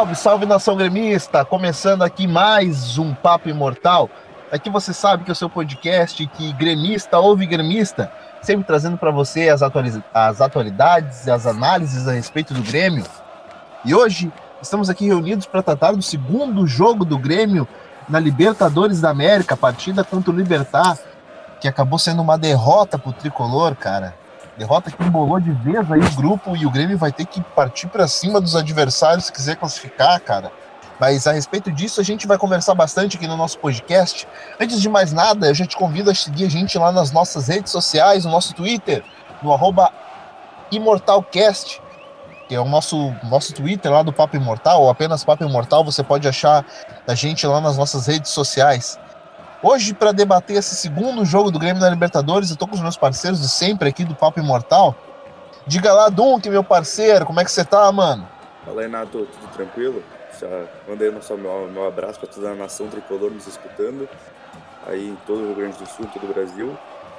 [0.00, 1.44] Salve, salve nação gremista!
[1.44, 4.08] Começando aqui mais um Papo Imortal.
[4.50, 8.10] Aqui você sabe que é o seu podcast que gremista ouve gremista,
[8.40, 13.04] sempre trazendo para você as, atualiz as atualidades e as análises a respeito do Grêmio.
[13.84, 14.32] E hoje
[14.62, 17.68] estamos aqui reunidos para tratar do segundo jogo do Grêmio
[18.08, 20.96] na Libertadores da América, partida contra o Libertar,
[21.60, 24.14] que acabou sendo uma derrota pro tricolor, cara.
[24.60, 27.86] Derrota que embolou de vez aí o grupo e o Grêmio vai ter que partir
[27.86, 30.52] para cima dos adversários se quiser classificar, cara.
[31.00, 34.28] Mas a respeito disso, a gente vai conversar bastante aqui no nosso podcast.
[34.60, 37.48] Antes de mais nada, eu já te convido a seguir a gente lá nas nossas
[37.48, 39.02] redes sociais, no nosso Twitter,
[39.42, 39.90] no arroba
[40.70, 41.80] ImortalCast,
[42.46, 46.02] que é o nosso, nosso Twitter lá do Papo Imortal, ou apenas Papo Imortal, você
[46.02, 46.66] pode achar
[47.08, 48.98] a gente lá nas nossas redes sociais.
[49.62, 52.96] Hoje, para debater esse segundo jogo do Grêmio na Libertadores, eu tô com os meus
[52.96, 54.96] parceiros de sempre aqui do Papo Imortal.
[55.66, 58.26] Diga lá, Dunk, meu parceiro, como é que você tá, mano?
[58.64, 60.02] Fala aí, Nato, tudo tranquilo?
[60.40, 60.48] Já
[60.88, 64.08] mandei nosso, meu, meu abraço para toda a nação tricolor nos escutando,
[64.86, 66.74] aí em todo o Rio Grande do Sul, todo o Brasil.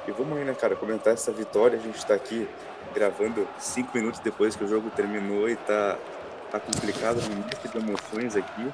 [0.08, 1.78] E vamos aí, né, cara, comentar essa vitória.
[1.78, 2.50] A gente tá aqui
[2.96, 5.96] gravando cinco minutos depois que o jogo terminou e tá,
[6.52, 8.68] tá complicado, um misto de emoções aqui.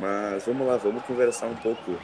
[0.00, 1.96] Mas vamos lá, vamos conversar um pouco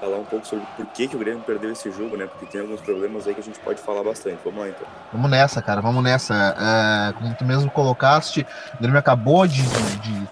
[0.00, 2.26] falar um pouco sobre por que, que o Grêmio perdeu esse jogo, né?
[2.26, 4.38] Porque tem alguns problemas aí que a gente pode falar bastante.
[4.44, 4.86] Vamos lá, então.
[5.12, 6.34] Vamos nessa, cara, vamos nessa.
[6.34, 10.28] É, como tu mesmo colocaste, o Grêmio acabou de, de,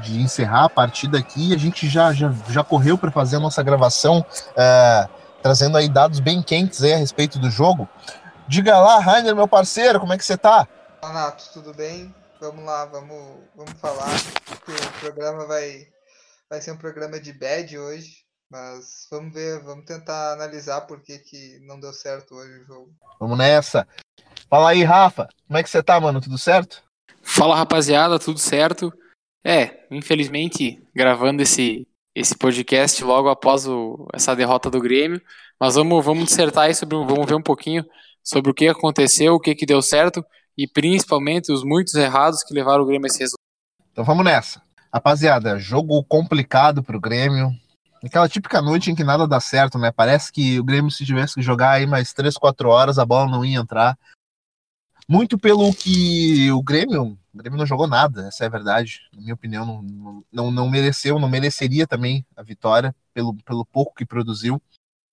[0.00, 1.54] de encerrar a partida aqui.
[1.54, 4.24] A gente já, já, já correu para fazer a nossa gravação,
[4.56, 5.08] é,
[5.42, 7.88] trazendo aí dados bem quentes aí a respeito do jogo.
[8.48, 10.66] Diga lá, Rainer, meu parceiro, como é que você tá?
[11.02, 12.14] Renato, tudo bem?
[12.40, 14.10] Vamos lá, vamos, vamos falar.
[14.64, 15.86] Que o programa vai,
[16.50, 18.21] vai ser um programa de bad hoje.
[18.52, 22.94] Mas vamos ver, vamos tentar analisar por que, que não deu certo hoje o jogo.
[23.18, 23.88] Vamos nessa.
[24.46, 25.26] Fala aí, Rafa.
[25.48, 26.20] Como é que você tá, mano?
[26.20, 26.82] Tudo certo?
[27.22, 28.92] Fala, rapaziada, tudo certo?
[29.42, 35.22] É, infelizmente, gravando esse, esse podcast logo após o, essa derrota do Grêmio.
[35.58, 37.86] Mas vamos, vamos dissertar aí sobre, vamos ver um pouquinho
[38.22, 40.22] sobre o que aconteceu, o que, que deu certo
[40.58, 43.40] e principalmente os muitos errados que levaram o Grêmio a esse resultado.
[43.90, 44.60] Então vamos nessa.
[44.92, 47.50] Rapaziada, jogo complicado pro Grêmio.
[48.04, 49.92] Aquela típica noite em que nada dá certo, né?
[49.92, 53.30] Parece que o Grêmio, se tivesse que jogar aí mais 3, 4 horas, a bola
[53.30, 53.96] não ia entrar.
[55.08, 59.00] Muito pelo que o Grêmio, o Grêmio não jogou nada, essa é a verdade.
[59.12, 63.94] Na minha opinião, não, não, não mereceu, não mereceria também a vitória, pelo, pelo pouco
[63.94, 64.60] que produziu,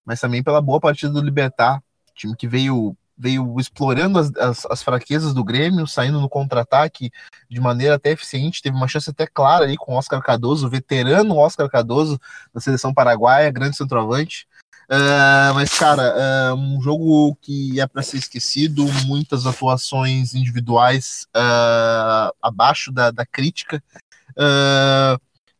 [0.04, 1.84] mas também pela boa partida do Libertar,
[2.16, 7.12] time que veio veio explorando as, as, as, fraquezas do Grêmio, saindo no contra-ataque
[7.50, 11.69] de maneira até eficiente, teve uma chance até clara ali com Oscar Cardoso, veterano Oscar
[11.69, 12.19] Cardoso
[12.53, 14.47] da seleção paraguaia, grande centroavante.
[14.90, 22.34] Uh, mas, cara, uh, um jogo que é para ser esquecido, muitas atuações individuais uh,
[22.41, 23.84] abaixo da, da crítica.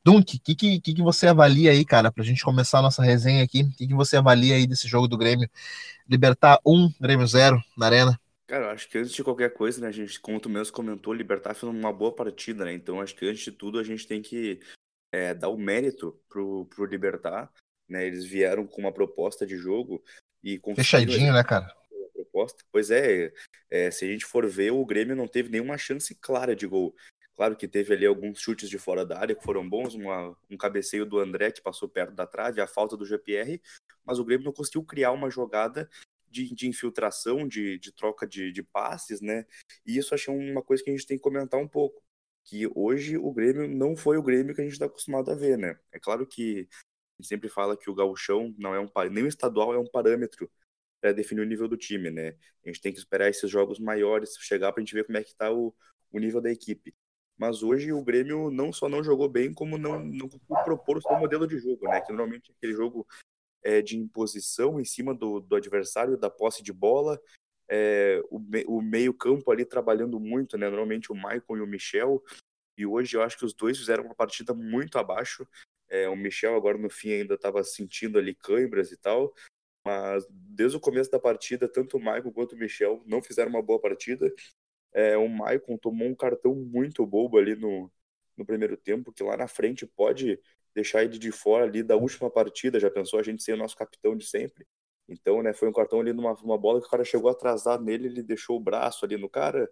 [0.04, 3.04] Dunk, o que, que, que, você avalia aí, cara, para a gente começar a nossa
[3.04, 3.64] resenha aqui?
[3.64, 5.48] O que, que você avalia aí desse jogo do Grêmio?
[6.10, 8.20] Libertar 1, um, Grêmio 0 na Arena.
[8.48, 11.54] Cara, acho que antes de qualquer coisa, né, a gente, como tu mesmo comentou, Libertar
[11.54, 12.74] fez uma boa partida, né?
[12.74, 14.60] Então acho que antes de tudo a gente tem que
[15.12, 17.52] é, dar o mérito pro, pro Libertar,
[17.88, 18.08] né?
[18.08, 20.04] Eles vieram com uma proposta de jogo
[20.44, 21.72] e fechadinho, né, cara?
[22.12, 22.64] Proposta.
[22.72, 23.32] Pois é,
[23.70, 26.96] é, se a gente for ver, o Grêmio não teve nenhuma chance clara de gol.
[27.40, 30.58] Claro que teve ali alguns chutes de fora da área que foram bons, uma, um
[30.58, 33.62] cabeceio do André que passou perto da trave, a falta do GPR,
[34.06, 35.90] mas o Grêmio não conseguiu criar uma jogada
[36.30, 39.46] de, de infiltração, de, de troca de, de, passes, né?
[39.86, 42.04] E isso acho é uma coisa que a gente tem que comentar um pouco.
[42.44, 45.58] Que hoje o Grêmio não foi o Grêmio que a gente está acostumado a ver,
[45.58, 45.80] né?
[45.94, 49.28] É claro que a gente sempre fala que o gauchão não é um nem o
[49.28, 50.52] estadual é um parâmetro
[51.00, 52.36] para definir o nível do time, né?
[52.66, 55.24] A gente tem que esperar esses jogos maiores chegar para a gente ver como é
[55.24, 55.74] que está o,
[56.12, 56.94] o nível da equipe.
[57.40, 61.48] Mas hoje o Grêmio não só não jogou bem, como não, não o seu modelo
[61.48, 62.02] de jogo, né?
[62.02, 63.08] Que normalmente é aquele jogo
[63.64, 67.18] é, de imposição em cima do, do adversário, da posse de bola,
[67.70, 70.68] é, o, o meio-campo ali trabalhando muito, né?
[70.68, 72.22] Normalmente o Maicon e o Michel.
[72.78, 75.48] E hoje eu acho que os dois fizeram uma partida muito abaixo.
[75.88, 79.34] É, o Michel agora no fim ainda estava sentindo ali câimbras e tal.
[79.86, 83.62] Mas desde o começo da partida, tanto o Maicon quanto o Michel não fizeram uma
[83.62, 84.30] boa partida.
[84.94, 87.92] É, o Maicon tomou um cartão muito bobo ali no,
[88.36, 90.40] no primeiro tempo, que lá na frente pode
[90.74, 93.76] deixar ele de fora ali da última partida, já pensou a gente ser o nosso
[93.76, 94.66] capitão de sempre.
[95.08, 98.08] Então, né, foi um cartão ali numa, numa bola que o cara chegou atrasado nele,
[98.08, 99.70] ele deixou o braço ali no cara.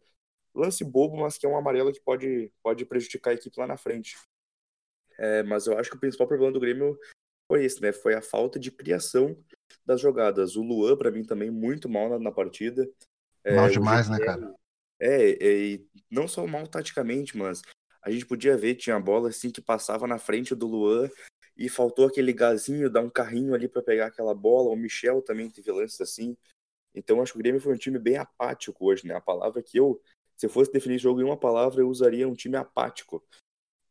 [0.53, 3.77] Lance bobo, mas que é um amarelo que pode, pode prejudicar a equipe lá na
[3.77, 4.17] frente.
[5.19, 6.97] É, mas eu acho que o principal problema do Grêmio
[7.47, 7.91] foi esse, né?
[7.91, 9.37] Foi a falta de criação
[9.85, 10.55] das jogadas.
[10.55, 12.89] O Luan, para mim, também muito mal na, na partida.
[13.43, 14.53] É, mal demais, né, cara?
[14.99, 17.61] É, é, e não só mal taticamente, mas
[18.01, 21.09] a gente podia ver, tinha bola assim que passava na frente do Luan
[21.55, 24.69] e faltou aquele gazinho, dar um carrinho ali para pegar aquela bola.
[24.69, 26.37] O Michel também teve lances assim.
[26.95, 29.15] Então acho que o Grêmio foi um time bem apático hoje, né?
[29.15, 30.01] A palavra que eu,
[30.35, 33.23] se eu fosse definir jogo em uma palavra, eu usaria um time apático.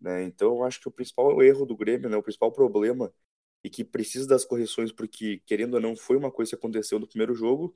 [0.00, 0.24] Né?
[0.24, 2.16] Então acho que o principal erro do Grêmio, né?
[2.16, 3.12] o principal problema,
[3.64, 7.08] e que precisa das correções, porque querendo ou não, foi uma coisa que aconteceu no
[7.08, 7.74] primeiro jogo,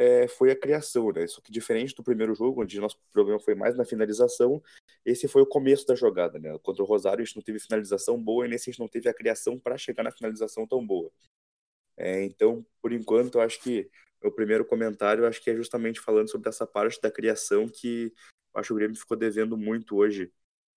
[0.00, 1.26] é, foi a criação, né?
[1.26, 4.62] Só que diferente do primeiro jogo, onde nosso problema foi mais na finalização,
[5.04, 6.56] esse foi o começo da jogada, né?
[6.62, 9.10] Contra o Rosário a gente não teve finalização boa e nesse a gente não teve
[9.10, 11.12] a criação para chegar na finalização tão boa.
[11.98, 13.90] É, então, por enquanto, eu acho que
[14.24, 18.10] o primeiro comentário acho que é justamente falando sobre essa parte da criação que
[18.54, 20.32] acho que o Grêmio ficou devendo muito hoje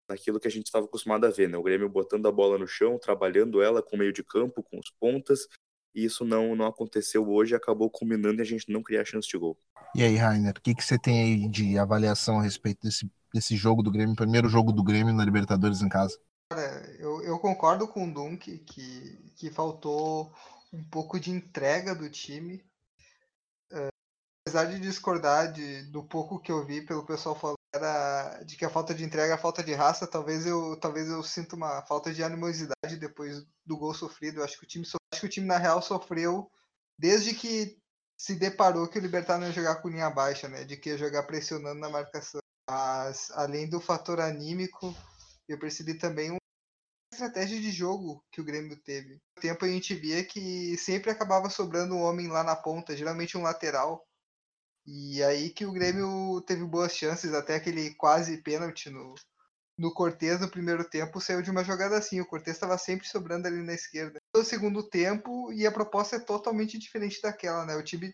[0.05, 1.57] naquilo que a gente estava acostumado a ver, né?
[1.57, 4.77] O Grêmio botando a bola no chão, trabalhando ela com o meio de campo, com
[4.79, 5.47] os pontas
[5.93, 9.37] e isso não, não aconteceu hoje acabou culminando e a gente não criar chance de
[9.37, 9.57] gol.
[9.95, 13.55] E aí, Rainer, o que, que você tem aí de avaliação a respeito desse, desse
[13.55, 16.17] jogo do Grêmio, primeiro jogo do Grêmio na Libertadores em casa?
[16.99, 20.31] eu, eu concordo com o Dunk que, que faltou
[20.71, 22.63] um pouco de entrega do time.
[23.71, 23.89] Uh,
[24.45, 28.65] apesar de discordar de, do pouco que eu vi pelo pessoal falando era de que
[28.65, 31.81] a falta de entrega é a falta de raça, talvez eu talvez eu sinta uma
[31.81, 34.39] falta de animosidade depois do gol sofrido.
[34.39, 36.51] Eu acho que o time acho que o time na real sofreu
[36.99, 37.77] desde que
[38.17, 40.65] se deparou que o Libertar não ia jogar com linha baixa, né?
[40.65, 42.41] De que ia jogar pressionando na marcação.
[42.69, 44.95] Mas além do fator anímico,
[45.47, 46.39] eu percebi também uma
[47.13, 49.13] estratégia de jogo que o Grêmio teve.
[49.35, 53.37] No tempo a gente via que sempre acabava sobrando um homem lá na ponta, geralmente
[53.37, 54.05] um lateral
[54.85, 59.15] e aí que o Grêmio teve boas chances, até aquele quase pênalti no,
[59.77, 62.21] no Cortez no primeiro tempo saiu de uma jogada assim.
[62.21, 64.19] O Cortez estava sempre sobrando ali na esquerda.
[64.35, 67.75] No segundo tempo, e a proposta é totalmente diferente daquela, né?
[67.75, 68.13] O time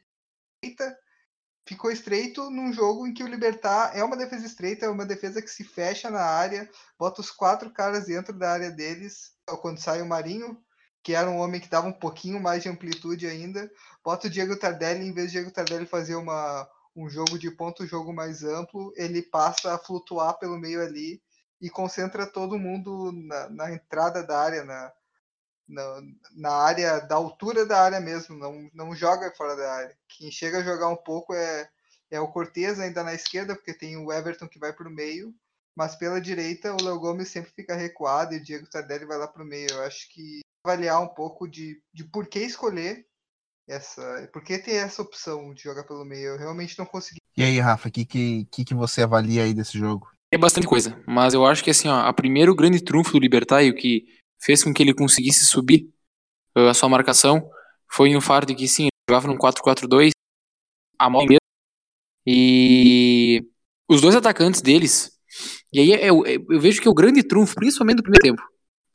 [1.68, 5.42] ficou estreito num jogo em que o Libertar é uma defesa estreita, é uma defesa
[5.42, 9.34] que se fecha na área, bota os quatro caras dentro da área deles.
[9.62, 10.58] Quando sai o Marinho,
[11.04, 13.70] que era um homem que dava um pouquinho mais de amplitude ainda.
[14.04, 17.84] Bota o Diego Tardelli, em vez de Diego Tardelli fazer uma, um jogo de ponto,
[17.84, 21.22] um jogo mais amplo, ele passa a flutuar pelo meio ali
[21.62, 24.92] e concentra todo mundo na, na entrada da área, na,
[25.68, 26.02] na,
[26.36, 29.98] na, área, da altura da área mesmo, não, não joga fora da área.
[30.08, 31.70] Quem chega a jogar um pouco é,
[32.10, 35.34] é o Cortez ainda na esquerda, porque tem o Everton que vai para o meio,
[35.76, 39.28] mas pela direita o Léo Gomes sempre fica recuado e o Diego Tardelli vai lá
[39.28, 39.70] para o meio.
[39.70, 43.06] Eu acho que avaliar um pouco de, de por que escolher
[43.68, 44.30] essa.
[44.34, 46.30] Por que ter essa opção de jogar pelo meio?
[46.30, 47.20] Eu realmente não consegui.
[47.38, 50.12] E aí, Rafa, o que, que, que você avalia aí desse jogo?
[50.32, 53.64] É bastante coisa, mas eu acho que assim, ó, a primeiro grande trunfo do Libertar
[53.64, 54.06] e o que
[54.42, 55.90] fez com que ele conseguisse subir
[56.56, 57.50] uh, a sua marcação
[57.92, 60.12] foi fato de que sim, ele jogava num 4-4-2
[61.00, 61.26] a mão.
[62.28, 63.44] E
[63.90, 65.12] os dois atacantes deles,
[65.74, 68.44] e aí eu, eu, eu vejo que é o grande trunfo, principalmente do primeiro tempo,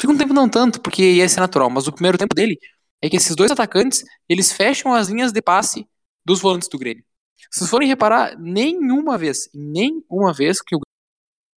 [0.01, 2.59] Segundo tempo não tanto, porque ia ser natural, mas o primeiro tempo dele
[3.01, 5.87] é que esses dois atacantes, eles fecham as linhas de passe
[6.25, 7.05] dos volantes do Grêmio.
[7.51, 10.81] Se vocês forem reparar, nenhuma vez, nenhuma vez que o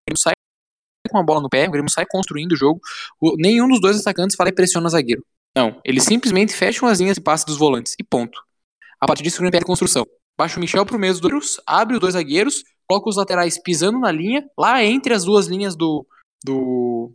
[0.08, 0.34] Grêmio sai
[1.10, 2.80] com a bola no pé, o Grêmio sai construindo o jogo,
[3.38, 5.26] nenhum dos dois atacantes fala e pressiona o zagueiro.
[5.56, 8.40] Não, eles simplesmente fecham as linhas de passe dos volantes e ponto.
[9.00, 10.06] A partir disso, o Grêmio perde construção.
[10.38, 14.12] Baixa o Michel pro meio dos abre os dois zagueiros, coloca os laterais pisando na
[14.12, 16.06] linha, lá entre as duas linhas do,
[16.44, 17.12] do,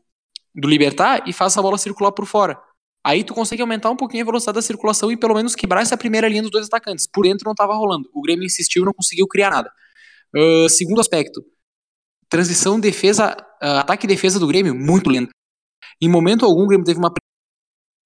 [0.54, 2.58] do Libertar e faz a bola circular por fora.
[3.04, 5.96] Aí tu consegue aumentar um pouquinho a velocidade da circulação e pelo menos quebrar essa
[5.96, 7.06] primeira linha dos dois atacantes.
[7.06, 8.08] Por dentro não estava rolando.
[8.12, 9.72] O Grêmio insistiu e não conseguiu criar nada.
[10.34, 11.42] Uh, segundo aspecto,
[12.30, 15.32] transição defesa, uh, ataque e defesa do Grêmio muito lento.
[16.00, 17.12] Em momento algum o Grêmio teve uma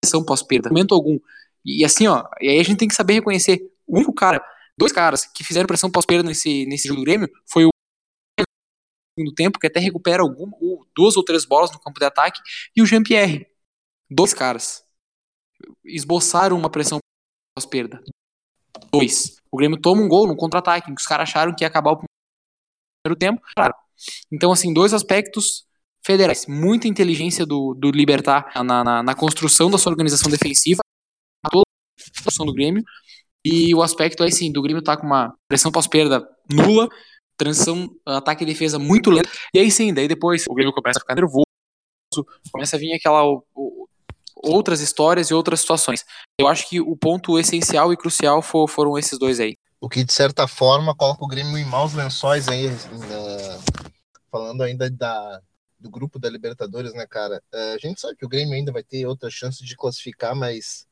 [0.03, 0.69] pressão pós-perda.
[0.69, 1.19] Em momento algum.
[1.65, 3.61] E assim, ó, e aí a gente tem que saber reconhecer.
[3.87, 4.45] O único cara,
[4.77, 7.71] dois caras que fizeram pressão pós-perda nesse, nesse jogo do Grêmio foi o
[9.17, 12.41] segundo tempo, que até recupera alguma, ou duas ou três bolas no campo de ataque,
[12.75, 13.47] e o Jean-Pierre.
[14.11, 14.83] Dois caras.
[15.85, 16.99] Esboçaram uma pressão
[17.57, 18.03] pós-perda.
[18.91, 19.37] Dois.
[19.53, 21.97] O Grêmio toma um gol no contra-ataque, que os caras acharam que ia acabar o
[21.97, 23.41] primeiro tempo.
[23.55, 23.75] Claro.
[24.33, 25.65] Então, assim, dois aspectos
[26.05, 26.47] federais.
[26.47, 30.81] Muita inteligência do, do Libertar na, na, na construção da sua organização defensiva,
[31.45, 32.83] a toda a construção do Grêmio,
[33.45, 36.89] e o aspecto é sim, do Grêmio tá com uma pressão pós-perda nula,
[37.37, 39.29] transição, ataque e defesa muito lento.
[39.55, 41.45] E aí sim, daí depois o Grêmio começa a ficar nervoso,
[42.51, 43.89] começa a vir aquela o,
[44.37, 46.05] outras histórias e outras situações.
[46.39, 49.57] Eu acho que o ponto essencial e crucial for, foram esses dois aí.
[49.85, 53.93] O que de certa forma coloca o Grêmio em maus lençóis aí, uh,
[54.31, 55.43] falando ainda da,
[55.79, 57.43] do grupo da Libertadores, né, cara?
[57.53, 60.87] Uh, a gente sabe que o Grêmio ainda vai ter outras chances de classificar, mas,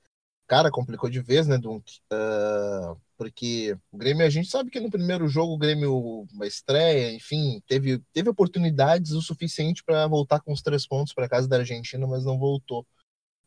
[0.46, 2.00] cara, complicou de vez, né, Dunk?
[2.12, 7.14] Uh, porque o Grêmio, a gente sabe que no primeiro jogo o Grêmio, uma estreia,
[7.14, 11.56] enfim, teve, teve oportunidades o suficiente para voltar com os três pontos para casa da
[11.56, 12.86] Argentina, mas não voltou.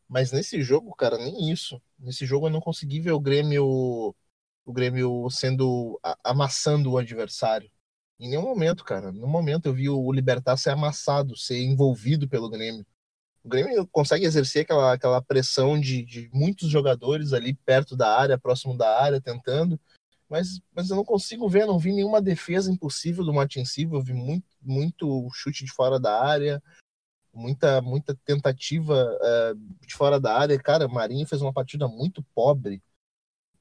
[0.08, 1.80] Mas nesse jogo, cara, nem isso.
[1.96, 4.12] Nesse jogo eu não consegui ver o Grêmio
[4.66, 7.70] o Grêmio sendo amassando o adversário.
[8.18, 9.12] Em nenhum momento, cara.
[9.12, 12.84] Nenhum momento eu vi o Libertar ser amassado, ser envolvido pelo Grêmio.
[13.44, 18.36] O Grêmio consegue exercer aquela, aquela pressão de, de muitos jogadores ali perto da área,
[18.36, 19.78] próximo da área, tentando.
[20.28, 23.96] Mas, mas eu não consigo ver, não vi nenhuma defesa impossível do Martin Silva.
[23.96, 26.60] Eu vi muito, muito chute de fora da área,
[27.32, 30.58] muita, muita tentativa uh, de fora da área.
[30.58, 32.82] Cara, Marinho fez uma partida muito pobre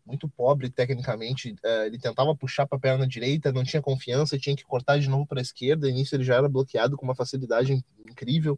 [0.06, 1.54] muito pobre tecnicamente.
[1.64, 5.10] Uh, ele tentava puxar para a perna direita, não tinha confiança, tinha que cortar de
[5.10, 5.90] novo para a esquerda.
[5.90, 7.74] Início ele já era bloqueado com uma facilidade
[8.08, 8.58] incrível.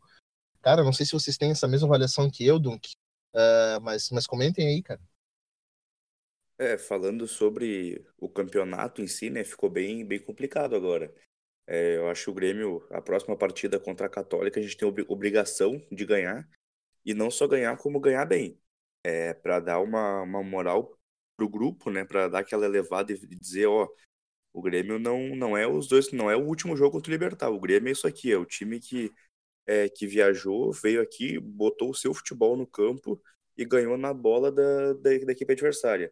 [0.61, 2.91] Cara, não sei se vocês têm essa mesma avaliação que eu, Dunk,
[3.33, 4.99] uh, mas, mas comentem aí, cara.
[6.59, 11.13] É, falando sobre o campeonato em si, né, ficou bem, bem complicado agora.
[11.67, 14.87] É, eu acho que o Grêmio, a próxima partida contra a Católica, a gente tem
[15.07, 16.49] obrigação de ganhar.
[17.05, 18.59] E não só ganhar, como ganhar bem.
[19.03, 20.96] É, para dar uma, uma moral
[21.37, 23.87] pro grupo, né, para dar aquela elevada e dizer, ó,
[24.51, 27.49] o Grêmio não, não é os dois, não é o último jogo contra o Libertar.
[27.51, 29.11] O Grêmio é isso aqui, é o time que
[29.67, 33.21] é, que viajou, veio aqui, botou o seu futebol no campo
[33.57, 36.11] e ganhou na bola da, da, da equipe adversária.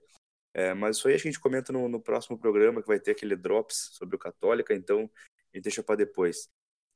[0.53, 3.35] É, mas isso aí a gente comenta no, no, próximo programa, que vai ter aquele
[3.35, 5.09] Drops sobre o Católica, então
[5.53, 6.49] a gente deixa para depois.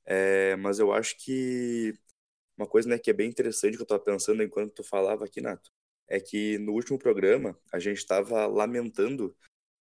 [0.06, 1.94] É, mas eu acho que
[2.58, 5.42] uma coisa né, que é bem interessante que eu estava pensando enquanto tu falava aqui,
[5.42, 5.72] Nato,
[6.10, 9.36] é que no último programa a gente estava lamentando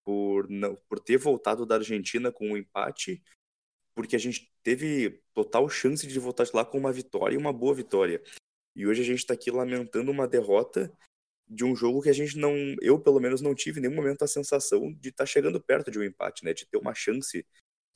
[0.05, 3.23] por, não, por ter voltado da Argentina com um empate,
[3.95, 7.53] porque a gente teve total chance de voltar de lá com uma vitória e uma
[7.53, 8.23] boa vitória.
[8.75, 10.93] E hoje a gente está aqui lamentando uma derrota
[11.49, 12.53] de um jogo que a gente não,
[12.83, 15.91] eu pelo menos não tive em nenhum momento a sensação de estar tá chegando perto
[15.91, 16.53] de um empate, né?
[16.53, 17.47] De ter uma chance.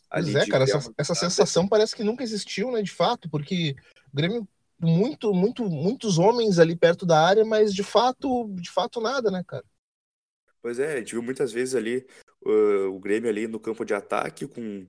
[0.08, 2.80] Ali pois é, cara, essa, essa sensação parece que nunca existiu, né?
[2.80, 3.74] De fato, porque
[4.12, 4.48] o Grêmio
[4.80, 9.44] muito, muito, muitos homens ali perto da área, mas de fato, de fato nada, né,
[9.46, 9.64] cara?
[10.62, 12.06] Pois é, a gente viu muitas vezes ali
[12.44, 14.86] uh, o Grêmio ali no campo de ataque com,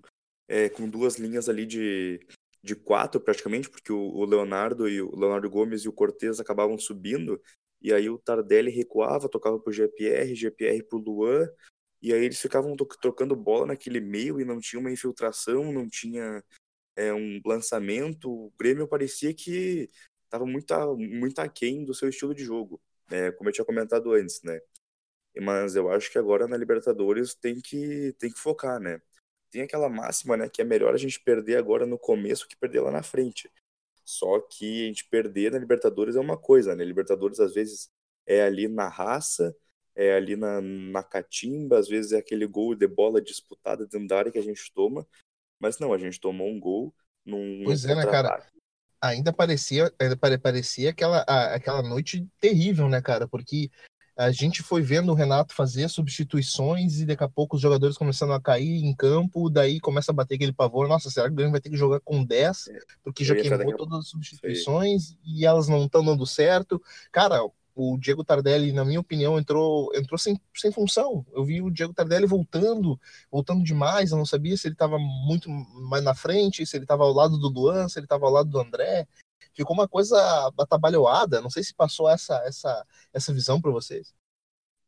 [0.47, 2.19] é, com duas linhas ali de,
[2.63, 6.77] de quatro praticamente, porque o, o Leonardo e o Leonardo Gomes e o Cortez acabavam
[6.77, 7.41] subindo,
[7.81, 11.47] e aí o Tardelli recuava, tocava pro GPR, GPR pro Luan,
[12.01, 16.43] e aí eles ficavam trocando bola naquele meio e não tinha uma infiltração, não tinha
[17.01, 19.89] é, um lançamento, o Grêmio parecia que
[20.23, 23.31] estava muito, muito aquém do seu estilo de jogo, né?
[23.31, 24.59] como eu tinha comentado antes, né?
[25.39, 29.01] Mas eu acho que agora na Libertadores tem que, tem que focar, né?
[29.49, 32.81] Tem aquela máxima, né, que é melhor a gente perder agora no começo que perder
[32.81, 33.49] lá na frente.
[34.03, 36.83] Só que a gente perder na Libertadores é uma coisa, né?
[36.83, 37.89] Libertadores às vezes
[38.25, 39.55] é ali na raça,
[39.95, 44.17] é ali na, na catimba, às vezes é aquele gol de bola disputada dentro da
[44.17, 45.07] área que a gente toma,
[45.61, 46.93] mas não, a gente tomou um gol
[47.25, 47.61] num.
[47.63, 48.43] Pois é, né, cara?
[48.99, 53.27] Ainda parecia, ainda parecia aquela, aquela noite terrível, né, cara?
[53.27, 53.69] Porque
[54.15, 58.33] a gente foi vendo o Renato fazer substituições e daqui a pouco os jogadores começando
[58.33, 61.51] a cair em campo, daí começa a bater aquele pavor, nossa, será que o Grêmio
[61.51, 62.67] vai ter que jogar com 10?
[62.67, 66.81] É, porque já queimou todas as substituições e elas não estão dando certo.
[67.11, 67.39] Cara,
[67.75, 71.25] o Diego Tardelli, na minha opinião, entrou, entrou sem, sem função.
[71.31, 72.99] Eu vi o Diego Tardelli voltando,
[73.31, 74.11] voltando demais.
[74.11, 77.37] Eu não sabia se ele estava muito mais na frente, se ele estava ao lado
[77.37, 79.07] do Luan, se ele estava ao lado do André.
[79.53, 80.17] Ficou uma coisa
[80.57, 81.41] atabalhoada.
[81.41, 84.13] Não sei se passou essa, essa, essa visão para vocês.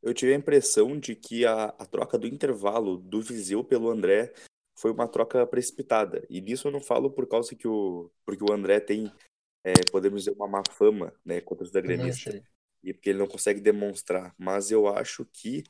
[0.02, 4.34] Eu tive a impressão de que a, a troca do intervalo do Viseu pelo André
[4.78, 6.26] foi uma troca precipitada.
[6.30, 9.12] E nisso eu não falo por causa que o, porque o André tem,
[9.64, 12.44] é, podemos dizer, uma má fama né, contra os da gremista
[12.84, 14.34] e porque ele não consegue demonstrar.
[14.38, 15.64] Mas eu acho que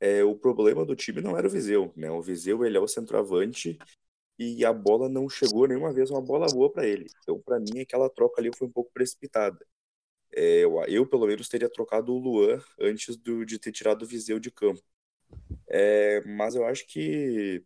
[0.00, 2.10] é, o problema do time não era o Viseu, né?
[2.10, 3.78] O Viseu ele é o centroavante
[4.38, 7.06] e a bola não chegou nenhuma vez uma bola boa para ele.
[7.22, 9.58] Então, para mim, aquela troca ali foi um pouco precipitada.
[10.32, 14.06] É, eu, eu, pelo menos, teria trocado o Luan antes do, de ter tirado o
[14.06, 14.82] Viseu de campo.
[15.66, 17.64] É, mas eu acho que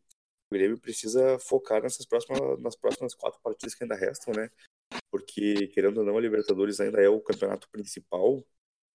[0.51, 4.51] o Grêmio precisa focar nessas próximas, nas próximas quatro partidas que ainda restam, né?
[5.11, 8.45] Porque, querendo ou não, a Libertadores ainda é o campeonato principal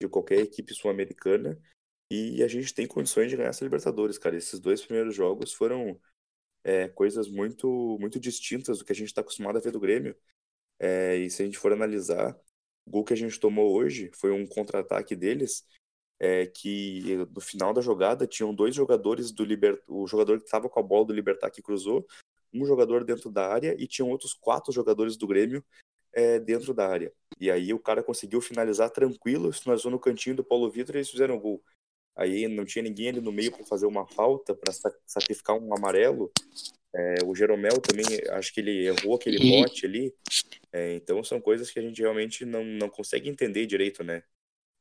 [0.01, 1.59] de qualquer equipe sul-americana.
[2.11, 4.35] E a gente tem condições de ganhar essa Libertadores, cara.
[4.35, 5.99] Esses dois primeiros jogos foram
[6.63, 10.15] é, coisas muito, muito distintas do que a gente está acostumado a ver do Grêmio.
[10.79, 12.37] É, e se a gente for analisar,
[12.85, 15.65] o gol que a gente tomou hoje foi um contra-ataque deles,
[16.19, 20.69] é, que no final da jogada tinham dois jogadores do Libertar, o jogador que estava
[20.69, 22.07] com a bola do Libertar que cruzou,
[22.53, 25.63] um jogador dentro da área e tinham outros quatro jogadores do Grêmio
[26.17, 27.13] é, dentro da área.
[27.39, 31.11] E aí o cara conseguiu finalizar tranquilo, finalizou no cantinho do Paulo Vitor e eles
[31.11, 31.63] fizeram gol.
[32.15, 34.73] aí não tinha ninguém ali no meio para fazer uma falta, para
[35.05, 36.31] sacrificar um amarelo.
[36.91, 39.61] É, o Jeromel também, acho que ele errou aquele e...
[39.61, 40.11] bote ali.
[40.73, 44.23] É, então são coisas que a gente realmente não, não consegue entender direito, né?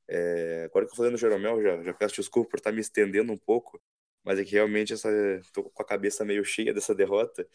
[0.09, 3.31] É, agora que eu falei no Jeromel, já, já peço desculpa por estar me estendendo
[3.31, 3.79] um pouco,
[4.25, 5.11] mas é que realmente essa,
[5.53, 7.47] tô com a cabeça meio cheia dessa derrota.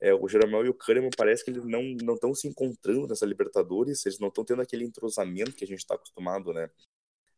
[0.00, 4.04] É, o Jeromel e o Kahneman parece que eles não estão se encontrando nessa Libertadores,
[4.04, 6.70] eles não estão tendo aquele entrosamento que a gente está acostumado, né?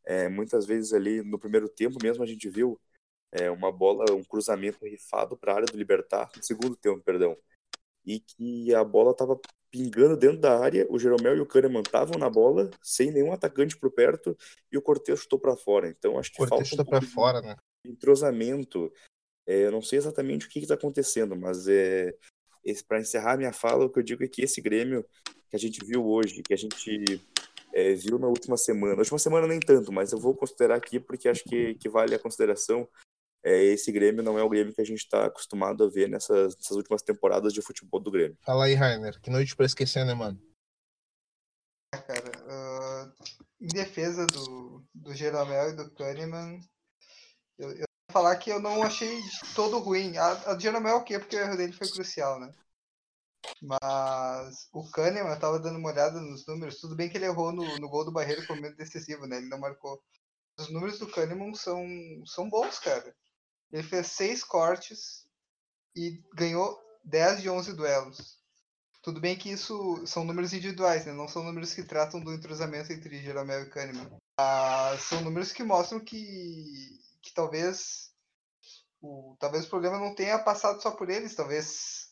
[0.04, 2.80] É, muitas vezes ali no primeiro tempo mesmo a gente viu
[3.32, 7.36] é, uma bola, um cruzamento rifado para a área do Libertar, no segundo tempo, perdão,
[8.04, 9.38] e que a bola estava
[9.70, 13.76] pingando dentro da área, o Jeromel e o Kahneman estavam na bola, sem nenhum atacante
[13.76, 14.36] por perto,
[14.70, 15.88] e o Cortez chutou para fora.
[15.88, 17.56] Então acho que Cortez falta um para fora, né?
[17.84, 18.92] entrosamento.
[19.46, 22.16] É, eu não sei exatamente o que está acontecendo, mas é,
[22.86, 25.04] para encerrar minha fala, o que eu digo é que esse Grêmio
[25.48, 27.22] que a gente viu hoje, que a gente
[27.72, 30.98] é, viu na última semana, na última semana nem tanto, mas eu vou considerar aqui
[30.98, 32.88] porque acho que, que vale a consideração.
[33.44, 36.56] É, esse Grêmio não é o Grêmio que a gente está acostumado a ver nessas,
[36.56, 38.36] nessas, últimas temporadas de futebol do Grêmio.
[38.44, 39.20] Fala aí, Rainer.
[39.20, 40.40] Que noite para esquecer, né, mano?
[41.92, 43.12] Cara, uh,
[43.60, 46.58] em defesa do, do Jeromel e do Kahneman,
[47.58, 47.85] eu,
[48.16, 49.20] falar que eu não achei
[49.54, 50.16] todo ruim.
[50.16, 51.18] A, a Jeromel é o quê?
[51.18, 52.50] Porque o erro dele foi crucial, né?
[53.60, 56.80] Mas o Kahneman, eu tava dando uma olhada nos números.
[56.80, 59.36] Tudo bem que ele errou no, no gol do Barreiro com momento decisivo, né?
[59.36, 60.02] Ele não marcou.
[60.58, 61.84] Os números do Kahneman são,
[62.24, 63.14] são bons, cara.
[63.70, 65.26] Ele fez seis cortes
[65.94, 68.38] e ganhou 10 de 11 duelos.
[69.02, 71.12] Tudo bem que isso são números individuais, né?
[71.12, 74.10] Não são números que tratam do entrosamento entre Jeromel e Kahneman.
[74.40, 78.05] Ah, são números que mostram que, que talvez
[79.00, 82.06] o, talvez o problema não tenha passado só por eles, talvez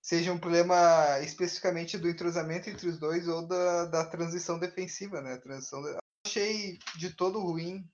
[0.00, 5.36] seja um problema especificamente do entrosamento entre os dois ou da, da transição defensiva, né?
[5.38, 5.96] Transição de...
[6.26, 7.88] Achei de todo ruim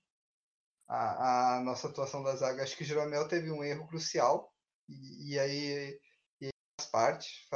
[0.89, 2.63] a, a nossa atuação da zaga.
[2.63, 4.53] Acho que o Jeromel teve um erro crucial
[4.89, 6.01] e, e aí
[6.41, 7.47] e faz parte.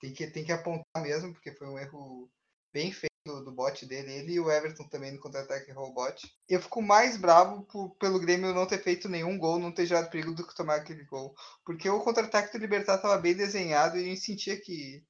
[0.00, 2.30] Tem que, tem que apontar mesmo, porque foi um erro
[2.72, 4.12] bem feito do, do bot dele.
[4.12, 6.32] Ele e o Everton também no contra-ataque errou o bot.
[6.48, 10.10] Eu fico mais bravo por, pelo Grêmio não ter feito nenhum gol, não ter gerado
[10.10, 11.34] perigo do que tomar aquele gol.
[11.64, 15.04] Porque o contra-ataque do Libertar estava bem desenhado e a gente sentia que,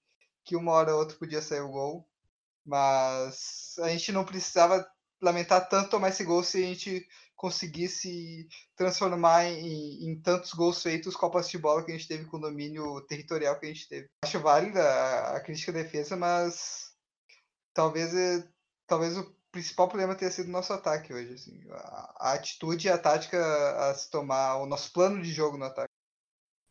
[0.45, 2.09] que uma hora ou outra podia sair o gol.
[2.65, 4.85] Mas a gente não precisava
[5.21, 11.15] lamentar tanto tomar esse gol se a gente conseguisse transformar em, em, tantos gols feitos
[11.15, 14.09] posse de bola que a gente teve com o domínio territorial que a gente teve.
[14.25, 16.86] Acho válida a, a crítica à defesa, mas
[17.77, 18.49] talvez é,
[18.87, 21.35] talvez o principal problema tenha sido o nosso ataque hoje.
[21.35, 21.61] Assim.
[21.71, 23.39] A, a atitude e a tática
[23.91, 25.87] a se tomar, o nosso plano de jogo no ataque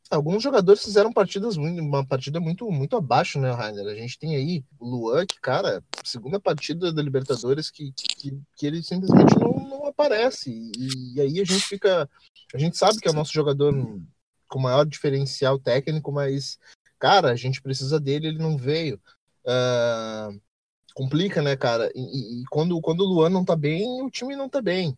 [0.09, 3.87] alguns jogadores fizeram partidas muito, uma partida muito muito abaixo, né, Rainer?
[3.87, 8.65] A gente tem aí o Luan, que, cara, segunda partida da Libertadores que, que, que
[8.65, 10.51] ele simplesmente não, não aparece.
[10.51, 12.09] E, e, aí a gente fica.
[12.53, 13.73] A gente sabe que é o nosso jogador
[14.47, 16.59] com maior diferencial técnico, mas,
[16.99, 18.99] cara, a gente precisa dele, ele não veio.
[19.43, 20.39] Uh,
[20.95, 21.91] complica, né, cara?
[21.93, 24.97] E, e, quando, quando o Luan não tá bem, o time não tá bem.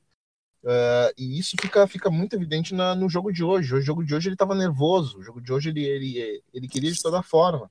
[0.64, 3.74] Uh, e isso fica, fica muito evidente na, no jogo de hoje.
[3.76, 5.20] O jogo de hoje ele estava nervoso.
[5.20, 7.70] O jogo de hoje ele, ele, ele queria de toda forma.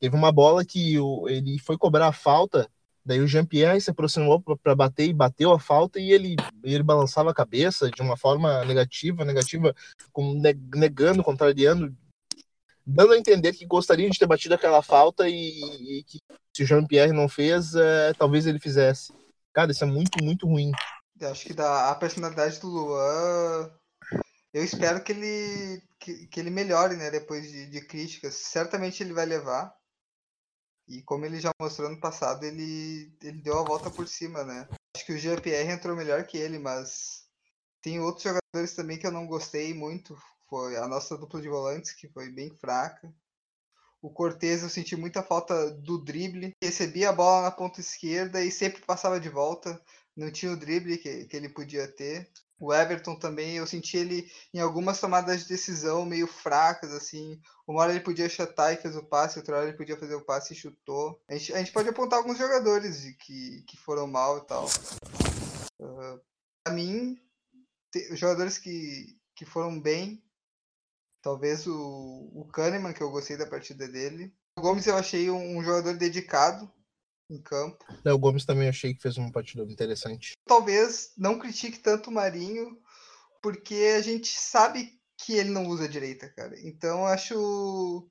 [0.00, 2.70] Teve uma bola que o, ele foi cobrar a falta,
[3.04, 7.30] daí o Jean-Pierre se aproximou para bater e bateu a falta e ele, ele balançava
[7.30, 9.74] a cabeça de uma forma negativa, negativa,
[10.12, 10.40] com,
[10.74, 11.94] negando, contrariando,
[12.88, 16.18] dando a entender que gostaria de ter batido aquela falta e, e que
[16.56, 19.12] se o Jean-Pierre não fez, é, talvez ele fizesse.
[19.52, 20.72] Cara, isso é muito, muito ruim.
[21.20, 23.70] Eu acho que da, a personalidade do Luan.
[24.54, 27.10] Eu espero que ele, que, que ele melhore, né?
[27.10, 28.34] Depois de, de, críticas.
[28.34, 29.74] Certamente ele vai levar.
[30.88, 34.66] E como ele já mostrou no passado, ele, ele deu a volta por cima, né?
[34.96, 37.24] Acho que o GPR entrou melhor que ele, mas
[37.82, 40.16] tem outros jogadores também que eu não gostei muito.
[40.48, 43.12] Foi a nossa dupla de volantes, que foi bem fraca.
[44.00, 46.52] O Cortez eu senti muita falta do drible.
[46.62, 49.80] Recebia a bola na ponta esquerda e sempre passava de volta
[50.18, 52.28] não tinha o drible que, que ele podia ter.
[52.58, 57.40] O Everton também, eu senti ele em algumas tomadas de decisão meio fracas, assim.
[57.64, 60.24] Uma hora ele podia chutar e fez o passe, outra hora ele podia fazer o
[60.24, 61.22] passe e chutou.
[61.28, 64.66] A gente, a gente pode apontar alguns jogadores que, que foram mal e tal.
[65.80, 66.20] Uh,
[66.64, 67.16] pra mim,
[68.14, 70.20] jogadores que, que foram bem,
[71.28, 74.32] talvez o, o Kahneman, que eu gostei da partida dele.
[74.58, 76.72] O Gomes eu achei um, um jogador dedicado,
[77.28, 77.84] em campo.
[78.02, 80.32] Léo Gomes também achei que fez uma partida interessante.
[80.46, 82.78] Talvez não critique tanto o Marinho,
[83.42, 86.54] porque a gente sabe que ele não usa a direita, cara.
[86.66, 88.08] Então acho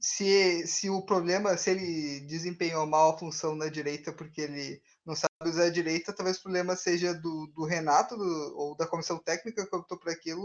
[0.00, 5.14] se, se o problema, se ele desempenhou mal a função na direita porque ele não
[5.14, 9.18] sabe usar a direita, talvez o problema seja do, do Renato do, ou da comissão
[9.18, 10.44] técnica que optou por aquilo.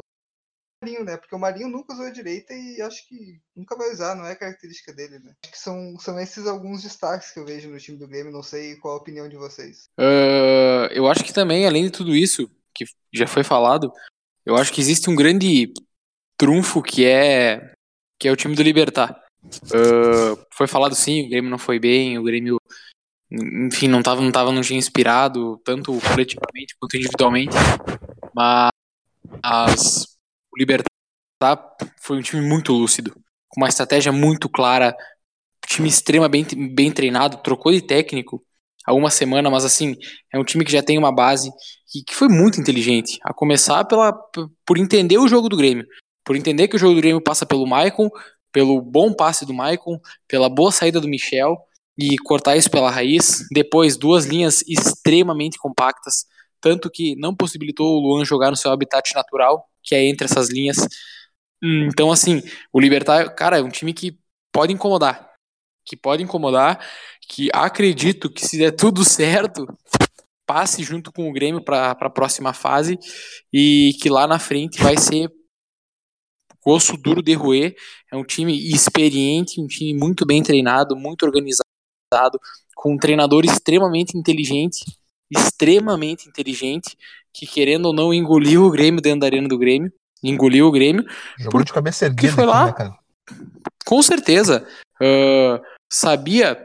[0.85, 1.17] Marinho, né?
[1.17, 4.35] Porque o Marinho nunca usou a direita e acho que nunca vai usar, não é
[4.35, 5.33] característica dele, né?
[5.43, 8.43] Acho que são, são esses alguns destaques que eu vejo no time do Grêmio, não
[8.43, 9.89] sei qual a opinião de vocês.
[9.99, 13.91] Uh, eu acho que também, além de tudo isso, que já foi falado,
[14.45, 15.73] eu acho que existe um grande
[16.37, 17.73] trunfo que é
[18.19, 19.19] que é o time do Libertar.
[19.45, 22.57] Uh, foi falado sim, o Grêmio não foi bem, o Grêmio,
[23.31, 27.55] enfim, não estava não tava dia inspirado, tanto coletivamente quanto individualmente,
[28.33, 28.69] mas
[30.55, 30.87] o Libertar
[32.01, 33.11] foi um time muito lúcido,
[33.49, 34.95] com uma estratégia muito clara,
[35.67, 38.41] time extremamente bem treinado, trocou de técnico
[38.85, 39.95] há uma semana, mas assim,
[40.31, 41.51] é um time que já tem uma base
[41.91, 44.13] que, que foi muito inteligente, a começar pela,
[44.65, 45.85] por entender o jogo do Grêmio,
[46.23, 48.09] por entender que o jogo do Grêmio passa pelo Maicon,
[48.51, 51.57] pelo bom passe do Maicon, pela boa saída do Michel
[51.97, 53.45] e cortar isso pela raiz.
[53.51, 56.25] Depois, duas linhas extremamente compactas,
[56.61, 60.49] tanto que não possibilitou o Luan jogar no seu habitat natural, que é entre essas
[60.49, 60.77] linhas.
[61.63, 62.41] Então, assim,
[62.73, 64.17] o Libertar, cara, é um time que
[64.51, 65.31] pode incomodar.
[65.85, 66.83] Que pode incomodar,
[67.29, 69.67] que acredito que se der tudo certo,
[70.45, 72.97] passe junto com o Grêmio para a próxima fase
[73.53, 75.31] e que lá na frente vai ser
[76.65, 77.75] osso duro de roer.
[78.11, 82.39] É um time experiente, um time muito bem treinado, muito organizado,
[82.75, 84.83] com um treinador extremamente inteligente,
[85.29, 86.97] extremamente inteligente,
[87.35, 89.91] que querendo ou não engoliu o Grêmio dentro da arena do Grêmio,
[90.23, 91.03] engoliu o Grêmio.
[91.37, 91.65] Jogou por...
[91.65, 92.91] de cabeça erguida foi lá, aqui, né,
[93.85, 94.65] Com certeza.
[95.01, 96.57] Uh, sabia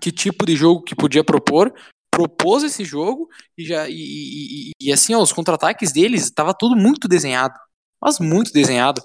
[0.00, 1.72] que tipo de jogo que podia propor,
[2.10, 6.74] propôs esse jogo e já e, e, e assim ó, os contra-ataques deles estava tudo
[6.74, 7.54] muito desenhado,
[8.02, 9.00] mas muito desenhado.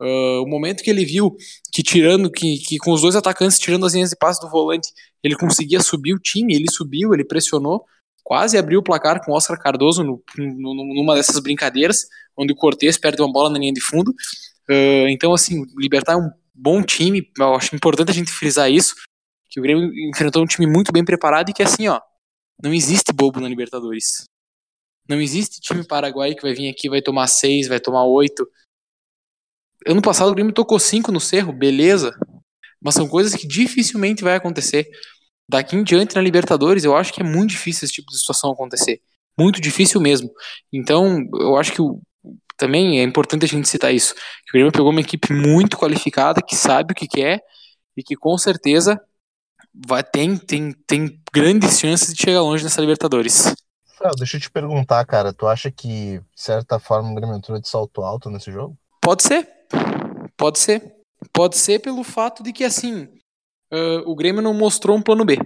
[0.00, 1.36] Uh, o momento que ele viu
[1.72, 4.88] que tirando, que, que com os dois atacantes tirando as linhas de passe do volante,
[5.22, 7.84] ele conseguia subir o time, ele subiu, ele pressionou,
[8.30, 12.56] quase abriu o placar com o Oscar Cardoso no, no, numa dessas brincadeiras, onde o
[12.56, 14.12] Cortez perde uma bola na linha de fundo.
[14.70, 18.70] Uh, então, assim, o Libertar é um bom time, eu acho importante a gente frisar
[18.70, 18.94] isso,
[19.48, 22.00] que o Grêmio enfrentou um time muito bem preparado e que, assim, ó,
[22.62, 24.26] não existe bobo na Libertadores.
[25.08, 28.48] Não existe time paraguaio que vai vir aqui, vai tomar seis, vai tomar oito.
[29.84, 32.16] Ano passado o Grêmio tocou 5 no Cerro, beleza.
[32.80, 34.88] Mas são coisas que dificilmente vai acontecer.
[35.50, 38.52] Daqui em diante na Libertadores, eu acho que é muito difícil esse tipo de situação
[38.52, 39.00] acontecer.
[39.36, 40.30] Muito difícil mesmo.
[40.72, 42.00] Então, eu acho que o,
[42.56, 44.14] também é importante a gente citar isso.
[44.14, 47.40] Que o Grêmio pegou uma equipe muito qualificada, que sabe o que quer
[47.96, 49.00] e que com certeza
[49.74, 53.52] vai, tem, tem, tem grandes chances de chegar longe nessa Libertadores.
[54.18, 55.32] deixa eu te perguntar, cara.
[55.32, 58.78] Tu acha que, de certa forma, o Grêmio entrou de salto alto nesse jogo?
[59.00, 59.48] Pode ser.
[60.36, 60.94] Pode ser.
[61.32, 63.08] Pode ser pelo fato de que, assim,
[63.72, 65.38] uh, o Grêmio não mostrou um plano B.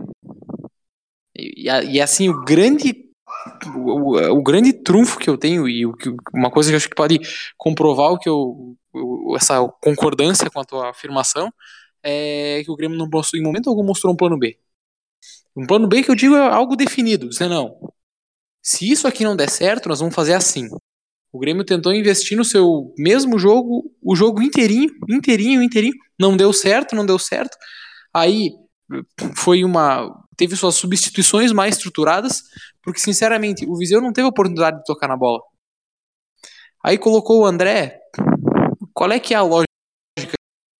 [1.36, 3.04] E, e assim, o grande
[3.76, 5.94] o, o, grande trunfo que eu tenho e o,
[6.32, 7.20] uma coisa que eu acho que pode
[7.56, 8.76] comprovar o que eu,
[9.36, 11.52] essa concordância com a tua afirmação
[12.02, 14.58] é que o Grêmio não mostrou, em momento algum mostrou um plano B.
[15.56, 17.78] Um plano B que eu digo é algo definido, dizer não.
[18.62, 20.68] Se isso aqui não der certo, nós vamos fazer assim.
[21.32, 25.94] O Grêmio tentou investir no seu mesmo jogo, o jogo inteirinho, inteirinho, inteirinho.
[26.18, 27.56] Não deu certo, não deu certo.
[28.14, 28.52] Aí
[29.36, 30.22] foi uma.
[30.36, 32.42] Teve suas substituições mais estruturadas,
[32.82, 35.40] porque, sinceramente, o Viseu não teve oportunidade de tocar na bola.
[36.82, 38.00] Aí colocou o André.
[38.92, 39.66] Qual é que é a lógica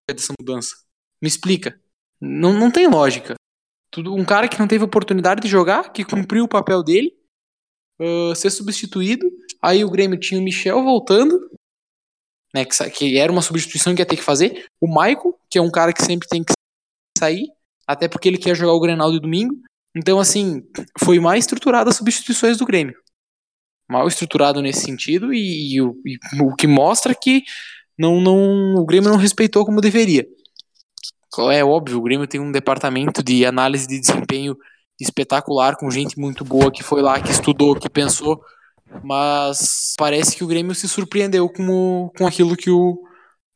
[0.09, 0.75] dessa mudança?
[1.21, 1.81] Me explica.
[2.21, 3.35] Não, não tem lógica.
[3.91, 7.17] Tudo, um cara que não teve oportunidade de jogar, que cumpriu o papel dele,
[8.01, 9.31] uh, ser substituído
[9.65, 11.51] Aí o Grêmio tinha o Michel voltando,
[12.55, 14.67] né, que, que, era uma substituição que ia ter que fazer.
[14.79, 16.53] O Michael, que é um cara que sempre tem que
[17.19, 17.47] sair,
[17.87, 19.55] até porque ele quer jogar o Grenal de domingo.
[19.97, 20.63] Então, assim,
[20.99, 22.95] foi mais estruturado as substituições do Grêmio.
[23.89, 27.43] Mal estruturado nesse sentido e, e, o, e o que mostra que
[27.99, 30.27] não, não, o Grêmio não respeitou como deveria.
[31.51, 34.57] É óbvio, o Grêmio tem um departamento de análise de desempenho
[35.01, 38.41] espetacular, com gente muito boa que foi lá, que estudou, que pensou
[39.03, 43.03] mas parece que o Grêmio se surpreendeu com, o, com aquilo que o,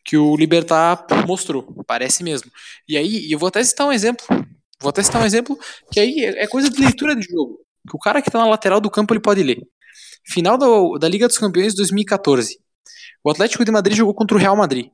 [0.08, 1.62] que o Libertar mostrou.
[1.86, 2.50] Parece mesmo.
[2.88, 4.24] E aí, eu vou até citar um exemplo.
[4.80, 5.58] Vou até citar um exemplo
[5.92, 7.60] que aí é coisa de leitura de jogo.
[7.86, 9.60] Que o cara que tá na lateral do campo ele pode ler.
[10.26, 12.58] Final do, da Liga dos Campeões 2014.
[13.22, 14.90] O Atlético de Madrid jogou contra o Real Madrid.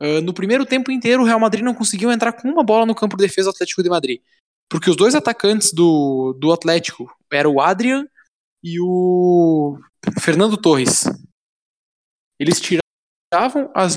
[0.00, 2.94] Uh, no primeiro tempo inteiro, o Real Madrid não conseguiu entrar com uma bola no
[2.94, 4.20] campo de defesa do Atlético de Madrid.
[4.68, 8.06] Porque os dois atacantes do, do Atlético eram o Adrian
[8.62, 9.76] e o
[10.20, 11.04] Fernando Torres.
[12.38, 13.96] Eles tiravam as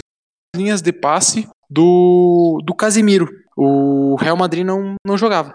[0.58, 3.30] linhas de passe do, do Casemiro.
[3.56, 5.54] O Real Madrid não, não jogava.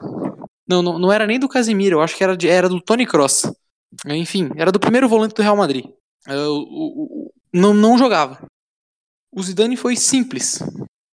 [0.67, 3.07] Não, não, não era nem do Casimiro, eu acho que era, de, era do Tony
[3.07, 3.53] Cross.
[4.07, 5.85] Enfim, era do primeiro volante do Real Madrid.
[6.29, 8.47] Uh, não, não jogava.
[9.31, 10.63] O Zidane foi simples.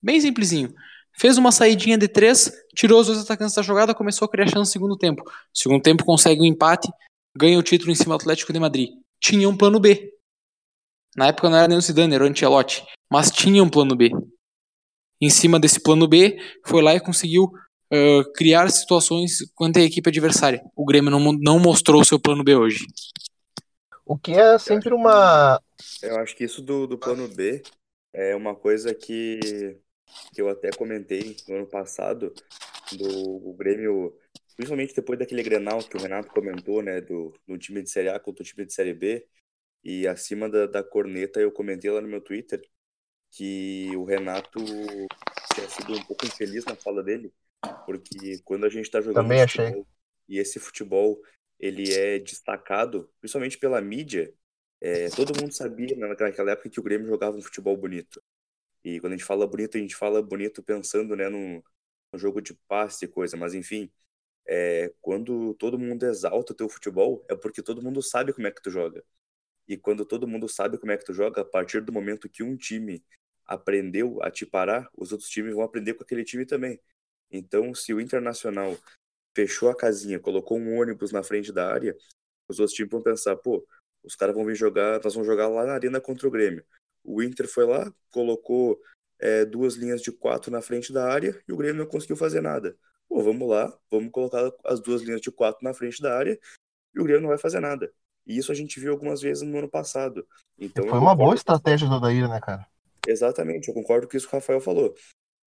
[0.02, 0.74] Bem simplesinho.
[1.18, 4.60] Fez uma saidinha de três, tirou os dois atacantes da jogada, começou a criar chance
[4.60, 5.24] no segundo tempo.
[5.54, 6.90] Segundo tempo consegue um empate,
[7.36, 8.90] ganha o título em cima do Atlético de Madrid.
[9.22, 10.14] Tinha um plano B.
[11.18, 12.86] Na época não era nem o Zidane, era o Ancelotti.
[13.10, 14.12] Mas tinha um plano B.
[15.22, 20.10] Em cima desse plano B, foi lá e conseguiu uh, criar situações quanto à equipe
[20.10, 20.62] adversária.
[20.76, 22.86] O Grêmio não, não mostrou o seu plano B hoje.
[24.06, 25.62] O que é sempre uma.
[26.02, 27.62] Eu acho que isso do, do plano B
[28.14, 29.78] é uma coisa que,
[30.34, 32.34] que eu até comentei no ano passado,
[32.92, 34.16] do Grêmio,
[34.56, 38.20] principalmente depois daquele Grenal que o Renato comentou, né, do, do time de Série A
[38.20, 39.28] contra o time de Série B,
[39.84, 42.62] e acima da, da corneta eu comentei lá no meu Twitter
[43.32, 44.60] que o Renato
[45.54, 47.34] tinha sido um pouco infeliz na fala dele,
[47.86, 49.66] porque quando a gente está jogando Também achei.
[49.66, 49.88] Futebol,
[50.28, 51.22] e esse futebol
[51.60, 54.34] ele é destacado, principalmente pela mídia,
[54.82, 58.22] é, todo mundo sabia naquela época que o Grêmio jogava um futebol bonito.
[58.84, 61.62] E quando a gente fala bonito, a gente fala bonito pensando né, no,
[62.14, 63.92] no jogo de passe e coisa, mas enfim,
[64.48, 68.52] é, quando todo mundo exalta o teu futebol, é porque todo mundo sabe como é
[68.52, 69.04] que tu joga.
[69.68, 72.42] E quando todo mundo sabe como é que tu joga, a partir do momento que
[72.42, 73.04] um time
[73.50, 76.80] aprendeu a te parar, os outros times vão aprender com aquele time também.
[77.32, 78.78] Então, se o Internacional
[79.36, 81.98] fechou a casinha, colocou um ônibus na frente da área,
[82.48, 83.66] os outros times vão pensar, pô,
[84.04, 86.64] os caras vão vir jogar, nós vamos jogar lá na arena contra o Grêmio.
[87.04, 88.80] O Inter foi lá, colocou
[89.18, 92.42] é, duas linhas de quatro na frente da área e o Grêmio não conseguiu fazer
[92.42, 92.78] nada.
[93.08, 96.40] Pô, vamos lá, vamos colocar as duas linhas de quatro na frente da área
[96.94, 97.92] e o Grêmio não vai fazer nada.
[98.28, 100.28] E isso a gente viu algumas vezes no ano passado.
[100.58, 102.68] Então, foi uma boa estratégia do Odair, né, cara?
[103.08, 104.94] Exatamente, eu concordo com isso que o Rafael falou.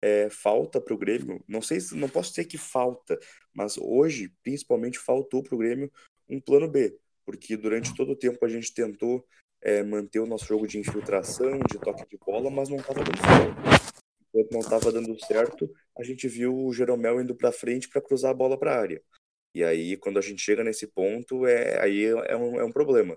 [0.01, 3.19] É, falta para o Grêmio, não sei se não posso dizer que falta,
[3.55, 5.93] mas hoje, principalmente, faltou para o Grêmio
[6.29, 9.25] um plano B porque durante todo o tempo a gente tentou
[9.61, 13.19] é, manter o nosso jogo de infiltração, de toque de bola, mas não estava dando
[13.19, 13.93] certo.
[14.29, 18.31] Enquanto não estava dando certo, a gente viu o Jeromel indo para frente para cruzar
[18.31, 19.03] a bola para a área.
[19.55, 23.17] E aí, quando a gente chega nesse ponto, é, aí é um, é um problema.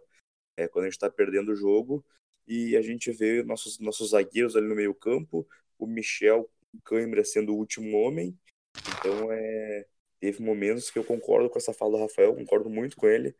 [0.57, 2.05] É quando a gente está perdendo o jogo
[2.47, 6.49] e a gente vê nossos, nossos zagueiros ali no meio campo, o Michel
[6.83, 8.37] Câimbra sendo o último homem.
[8.99, 9.85] Então, é,
[10.19, 13.35] teve momentos que eu concordo com essa fala do Rafael, concordo muito com ele,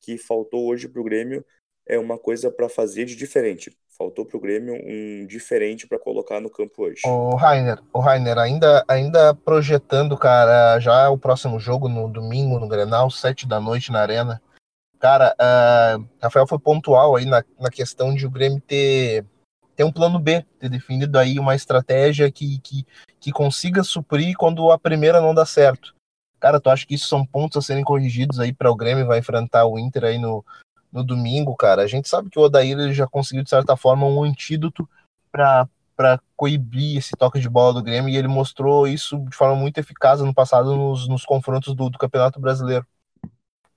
[0.00, 1.44] que faltou hoje para o Grêmio
[1.86, 3.76] é uma coisa para fazer de diferente.
[3.96, 7.02] Faltou para o Grêmio um diferente para colocar no campo hoje.
[7.04, 12.66] O Rainer, o Rainer ainda, ainda projetando, cara, já o próximo jogo no domingo no
[12.66, 14.42] Grenal, sete da noite na Arena.
[15.04, 19.22] Cara, uh, Rafael foi pontual aí na, na questão de o Grêmio ter,
[19.76, 22.86] ter um plano B, ter definido aí uma estratégia que, que,
[23.20, 25.94] que consiga suprir quando a primeira não dá certo.
[26.40, 29.18] Cara, tu acha que isso são pontos a serem corrigidos aí para o Grêmio vai
[29.18, 30.42] enfrentar o Inter aí no,
[30.90, 31.82] no domingo, cara?
[31.82, 34.88] A gente sabe que o Odair ele já conseguiu, de certa forma, um antídoto
[35.30, 39.54] para para coibir esse toque de bola do Grêmio e ele mostrou isso de forma
[39.54, 42.84] muito eficaz no passado nos, nos confrontos do, do, Campeonato Brasileiro.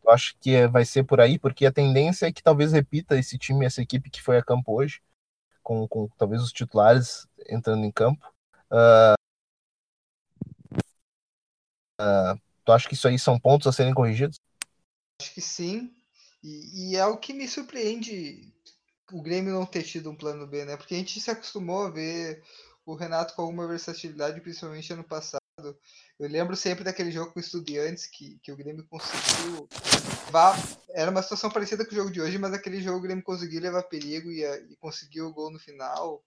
[0.08, 3.20] Eu acho que é, vai ser por aí, porque a tendência é que talvez repita
[3.20, 5.02] esse time, essa equipe que foi a campo hoje,
[5.62, 8.26] com, com talvez os titulares entrando em campo.
[8.72, 9.13] Uh,
[12.02, 14.39] uh, Tu acha que isso aí são pontos a serem corrigidos?
[15.22, 15.93] Acho que sim.
[16.43, 18.54] E, e é o que me surpreende
[19.12, 20.76] o Grêmio não ter tido um plano B, né?
[20.76, 22.43] Porque a gente se acostumou a ver
[22.86, 25.46] o Renato com alguma versatilidade, principalmente ano passado.
[26.20, 29.67] Eu lembro sempre daquele jogo com estudiantes que, que o Grêmio conseguiu
[30.28, 30.56] levar.
[30.89, 33.60] Era uma situação parecida com o jogo de hoje, mas aquele jogo o Grêmio conseguiu
[33.60, 36.24] levar perigo e, e conseguiu o gol no final.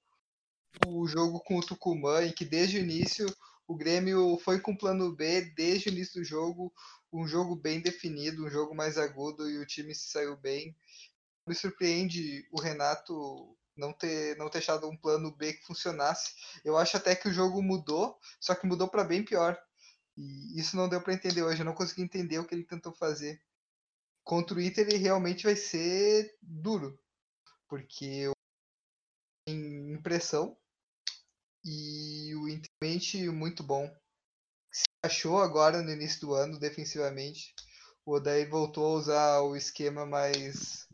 [0.84, 3.32] O jogo com o Tucumã, em que desde o início
[3.68, 6.72] o Grêmio foi com plano B desde o início do jogo,
[7.12, 10.76] um jogo bem definido, um jogo mais agudo e o time se saiu bem.
[11.46, 16.34] Me surpreende o Renato não ter não ter achado um plano B que funcionasse.
[16.64, 19.60] Eu acho até que o jogo mudou, só que mudou para bem pior.
[20.16, 22.92] E isso não deu para entender hoje, eu não consegui entender o que ele tentou
[22.92, 23.40] fazer.
[24.22, 26.98] Contra o Inter ele realmente vai ser duro,
[27.68, 28.30] porque
[29.46, 30.56] tem impressão
[31.64, 33.88] e o Inter muito bom.
[34.70, 37.54] Se achou agora no início do ano defensivamente.
[38.04, 40.86] O Odair voltou a usar o esquema mais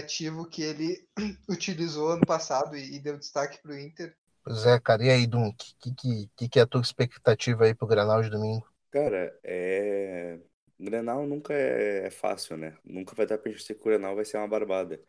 [0.00, 1.08] ativo que ele
[1.48, 4.16] utilizou ano passado e, e deu destaque para o Inter.
[4.42, 7.64] Pois é, cara, e aí, Dum, o que, que, que, que é a tua expectativa
[7.64, 8.66] aí pro Granal de domingo?
[8.90, 10.38] Cara, é.
[10.78, 12.76] Grenal nunca é, é fácil, né?
[12.82, 15.00] Nunca vai dar pra gente que o Grenal vai ser uma barbada.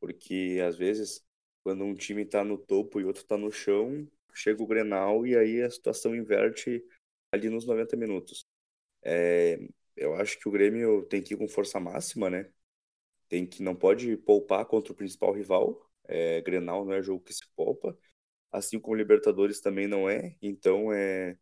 [0.00, 1.22] Porque às vezes
[1.62, 5.36] quando um time está no topo e outro está no chão, chega o Grenal e
[5.36, 6.82] aí a situação inverte
[7.32, 8.46] ali nos 90 minutos.
[9.02, 9.58] É,
[9.96, 12.50] eu acho que o Grêmio tem que ir com força máxima, né?
[13.30, 15.80] Tem que não pode poupar contra o principal rival.
[16.06, 17.96] É, Grenal não é jogo que se poupa,
[18.50, 20.34] assim como Libertadores também não é.
[20.42, 21.38] Então é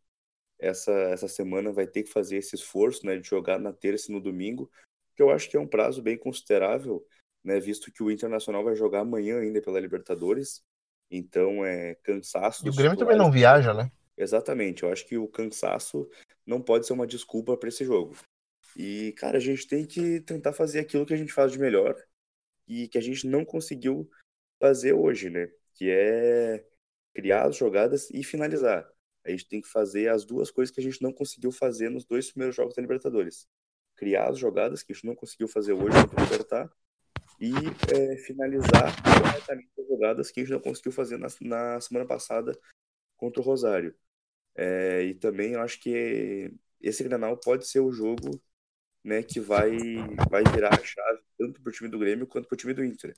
[0.59, 4.13] essa essa semana vai ter que fazer esse esforço, né, de jogar na terça e
[4.13, 4.69] no domingo,
[5.15, 7.03] que eu acho que é um prazo bem considerável,
[7.43, 10.61] né, visto que o Internacional vai jogar amanhã ainda pela Libertadores.
[11.09, 12.67] Então é cansaço.
[12.67, 13.91] E o Grêmio também não viaja, né?
[14.15, 14.83] Exatamente.
[14.83, 16.07] Eu acho que o cansaço
[16.45, 18.15] não pode ser uma desculpa para esse jogo.
[18.75, 21.95] E, cara, a gente tem que tentar fazer aquilo que a gente faz de melhor
[22.67, 24.09] e que a gente não conseguiu
[24.59, 25.49] fazer hoje, né?
[25.73, 26.65] Que é
[27.13, 28.87] criar as jogadas e finalizar.
[29.25, 32.05] A gente tem que fazer as duas coisas que a gente não conseguiu fazer nos
[32.05, 33.47] dois primeiros jogos da Libertadores.
[33.95, 36.71] Criar as jogadas que a gente não conseguiu fazer hoje contra o Libertar
[37.39, 37.51] e
[37.93, 42.57] é, finalizar corretamente as jogadas que a gente não conseguiu fazer na, na semana passada
[43.17, 43.95] contra o Rosário.
[44.55, 48.41] É, e também eu acho que esse Granal pode ser o jogo
[49.03, 49.77] né, que vai,
[50.29, 52.83] vai virar a chave tanto para o time do Grêmio quanto para o time do
[52.83, 53.15] Inter.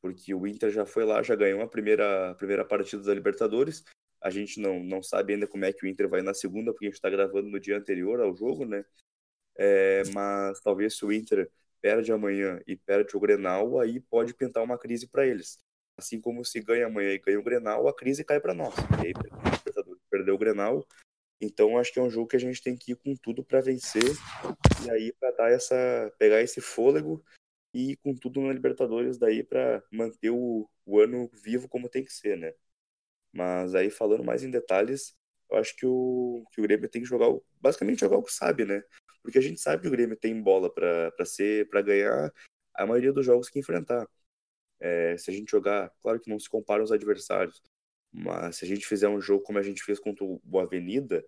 [0.00, 3.84] Porque o Inter já foi lá, já ganhou a primeira, a primeira partida da Libertadores.
[4.20, 6.86] A gente não, não sabe ainda como é que o Inter vai na segunda, porque
[6.86, 8.84] a gente está gravando no dia anterior ao jogo, né?
[9.56, 14.62] É, mas talvez se o Inter perde amanhã e perde o Grenal, aí pode pintar
[14.62, 15.58] uma crise para eles.
[15.98, 18.74] Assim como se ganha amanhã e ganha o Grenal, a crise cai para nós.
[19.02, 19.12] E aí,
[20.10, 20.86] perdeu o Grenal,
[21.40, 23.60] então acho que é um jogo que a gente tem que ir com tudo para
[23.60, 24.02] vencer
[24.84, 27.22] e aí para dar essa pegar esse fôlego
[27.74, 32.04] e ir com tudo na Libertadores daí para manter o, o ano vivo como tem
[32.04, 32.54] que ser, né?
[33.32, 35.14] Mas aí falando mais em detalhes,
[35.50, 37.28] eu acho que o, que o Grêmio tem que jogar,
[37.60, 38.82] basicamente jogar o que sabe, né?
[39.22, 42.32] Porque a gente sabe que o Grêmio tem bola para ser, para ganhar
[42.74, 44.08] a maioria dos jogos que enfrentar.
[44.80, 47.62] É, se a gente jogar, claro que não se compara os adversários,
[48.16, 51.22] mas se a gente fizer um jogo como a gente fez contra o Avenida,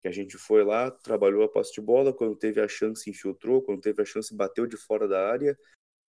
[0.00, 3.60] que a gente foi lá, trabalhou a posse de bola, quando teve a chance infiltrou,
[3.60, 5.58] quando teve a chance bateu de fora da área,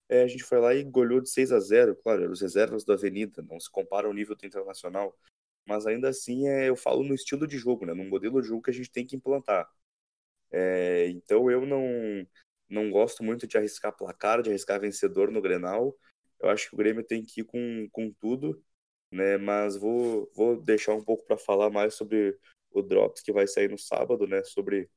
[0.07, 2.85] é, a gente foi lá e goleou de 6 a 0 claro, eram os reservas
[2.85, 5.19] do Avenida, não se compara ao nível do Internacional,
[5.67, 8.63] mas ainda assim é, eu falo no estilo de jogo, né, no modelo de jogo
[8.63, 9.67] que a gente tem que implantar.
[10.53, 11.83] É, então eu não,
[12.69, 15.97] não gosto muito de arriscar placar, de arriscar vencedor no Grenal,
[16.41, 18.63] eu acho que o Grêmio tem que ir com, com tudo,
[19.11, 19.37] né?
[19.37, 22.37] Mas vou, vou deixar um pouco para falar mais sobre
[22.71, 24.43] o Drops que vai sair no sábado, né?
[24.45, 24.89] Sobre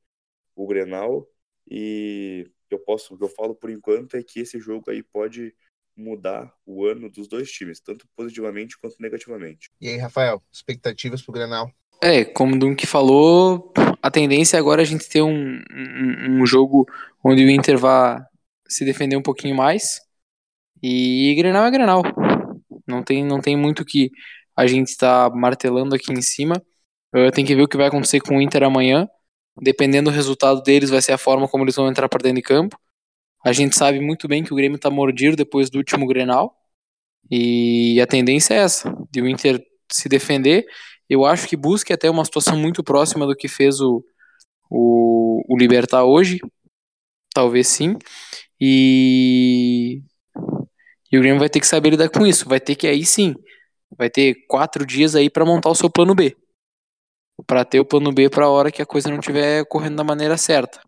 [0.54, 1.26] o Grenal.
[1.70, 5.54] E eu posso, o que eu falo por enquanto é que esse jogo aí pode
[5.96, 9.70] mudar o ano dos dois times, tanto positivamente quanto negativamente.
[9.80, 11.70] E aí, Rafael, expectativas pro Grenal?
[12.02, 13.72] É, como o Dunk falou,
[14.02, 16.86] a tendência agora é a gente ter um, um, um jogo
[17.22, 18.26] onde o Inter vá
[18.66, 20.00] se defender um pouquinho mais.
[20.82, 22.02] E Grenal é Grenal.
[22.86, 24.10] Não tem, não tem muito que
[24.56, 26.62] a gente está martelando aqui em cima.
[27.14, 29.08] Uh, tem que ver o que vai acontecer com o Inter amanhã.
[29.60, 32.42] Dependendo do resultado deles, vai ser a forma como eles vão entrar para dentro de
[32.42, 32.78] campo.
[33.44, 36.56] A gente sabe muito bem que o Grêmio está mordido depois do último Grenal.
[37.30, 40.66] E a tendência é essa, de o Inter se defender.
[41.08, 44.04] Eu acho que busque até uma situação muito próxima do que fez o,
[44.70, 46.40] o, o Libertar hoje.
[47.34, 47.96] Talvez sim.
[48.60, 50.02] E
[51.12, 52.48] e o Grêmio vai ter que saber lidar com isso.
[52.48, 53.34] Vai ter que aí sim,
[53.96, 56.34] vai ter quatro dias aí para montar o seu plano B.
[57.46, 60.04] Para ter o plano B para a hora que a coisa não estiver correndo da
[60.04, 60.80] maneira certa.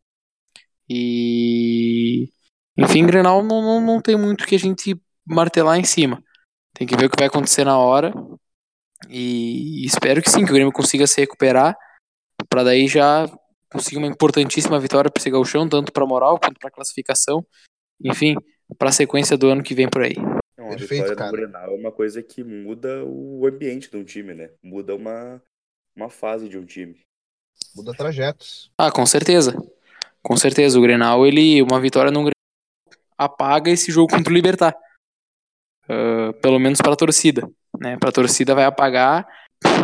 [0.89, 2.31] E.
[2.77, 6.23] Enfim, Grenal não, não, não tem muito que a gente martelar em cima.
[6.75, 8.13] Tem que ver o que vai acontecer na hora.
[9.09, 11.77] E espero que sim, que o Grêmio consiga se recuperar.
[12.49, 13.27] Para daí já
[13.71, 17.45] conseguir uma importantíssima vitória para esse chão, tanto para moral quanto para classificação.
[18.03, 18.37] Enfim,
[18.79, 20.15] para a sequência do ano que vem por aí.
[20.57, 21.31] Não, a Perfeito, vitória cara.
[21.31, 24.51] do Grenal é uma coisa que muda o ambiente de um time, né?
[24.63, 25.43] Muda uma,
[25.97, 27.01] uma fase de um time.
[27.75, 28.71] Muda trajetos.
[28.79, 29.57] Ah, com certeza.
[30.23, 30.79] Com certeza.
[30.79, 32.35] O Grenal, ele, uma vitória no Grenal
[33.17, 34.77] apaga esse jogo contra o Libertar.
[35.85, 37.49] Uh, pelo menos para a torcida.
[37.79, 37.97] Né?
[37.99, 39.27] Para a torcida vai apagar,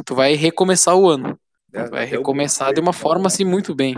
[0.05, 1.39] tu vai recomeçar o ano.
[1.73, 3.95] É, vai recomeçar de uma forma assim muito bem.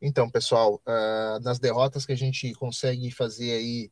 [0.00, 3.90] Então, pessoal, uh, nas derrotas que a gente consegue fazer aí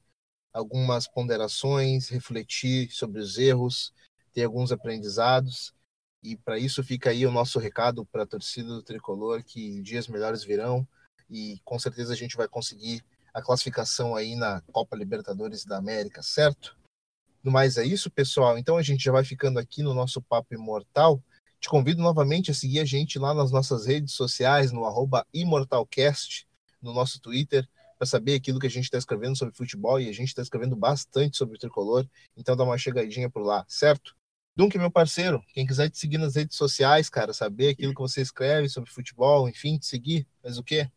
[0.55, 3.93] algumas ponderações, refletir sobre os erros,
[4.33, 5.75] ter alguns aprendizados.
[6.23, 10.09] E para isso fica aí o nosso recado para a torcida do Tricolor, que dias
[10.09, 10.87] melhores virão
[11.29, 16.23] e com certeza a gente vai conseguir a classificação aí na Copa Libertadores da América,
[16.23, 16.77] certo?
[17.43, 18.57] No mais é isso, pessoal.
[18.57, 21.23] Então a gente já vai ficando aqui no nosso Papo Imortal.
[21.61, 26.47] Te convido novamente a seguir a gente lá nas nossas redes sociais, no arroba ImortalCast,
[26.81, 27.69] no nosso Twitter,
[28.05, 30.77] para saber aquilo que a gente está escrevendo sobre futebol e a gente está escrevendo
[30.77, 34.15] bastante sobre o tricolor, então dá uma chegadinha por lá, certo?
[34.55, 38.21] Dunk, meu parceiro, quem quiser te seguir nas redes sociais, cara, saber aquilo que você
[38.21, 40.89] escreve sobre futebol, enfim, te seguir, mas o quê?